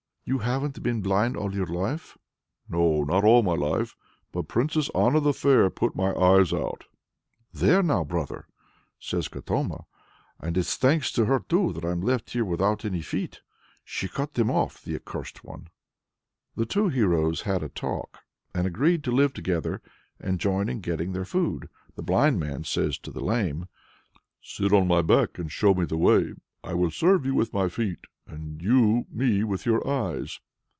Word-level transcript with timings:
"You 0.23 0.37
haven't 0.37 0.81
been 0.81 1.01
blind 1.01 1.35
all 1.35 1.53
your 1.53 1.65
life?" 1.65 2.17
"No, 2.69 3.03
not 3.03 3.25
all 3.25 3.43
my 3.43 3.53
life; 3.55 3.97
but 4.31 4.47
Princess 4.47 4.89
Anna 4.95 5.19
the 5.19 5.33
Fair 5.33 5.69
put 5.69 5.93
my 5.93 6.15
eyes 6.15 6.53
out!" 6.53 6.85
"There 7.51 7.83
now, 7.83 8.05
brother!" 8.05 8.47
says 8.97 9.27
Katoma; 9.27 9.87
"and 10.39 10.57
it's 10.57 10.77
thanks 10.77 11.11
to 11.13 11.25
her, 11.25 11.39
too, 11.41 11.73
that 11.73 11.83
I'm 11.83 11.99
left 11.99 12.29
here 12.31 12.45
without 12.45 12.85
any 12.85 13.01
feet. 13.01 13.41
She 13.83 14.07
cut 14.07 14.35
them 14.35 14.47
both 14.47 14.55
off, 14.55 14.83
the 14.83 14.95
accursed 14.95 15.43
one!" 15.43 15.67
The 16.55 16.65
two 16.65 16.87
heroes 16.87 17.41
had 17.41 17.61
a 17.61 17.67
talk, 17.67 18.19
and 18.55 18.65
agreed 18.65 19.03
to 19.05 19.11
live 19.11 19.33
together, 19.33 19.81
and 20.17 20.39
join 20.39 20.69
in 20.69 20.79
getting 20.79 21.11
their 21.11 21.25
food. 21.25 21.67
The 21.95 22.03
blind 22.03 22.39
man 22.39 22.63
says 22.63 22.97
to 22.99 23.11
the 23.11 23.19
lame: 23.25 23.65
"Sit 24.41 24.71
on 24.71 24.87
my 24.87 25.01
back 25.01 25.37
and 25.39 25.51
show 25.51 25.73
me 25.73 25.83
the 25.83 25.97
way; 25.97 26.35
I 26.63 26.73
will 26.73 26.91
serve 26.91 27.25
you 27.25 27.35
with 27.35 27.51
my 27.53 27.67
feet, 27.67 28.05
and 28.27 28.61
you 28.61 29.05
me 29.11 29.43
with 29.43 29.65
your 29.65 29.85
eyes." 29.85 30.39